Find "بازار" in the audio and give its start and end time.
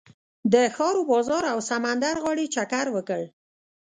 1.11-1.43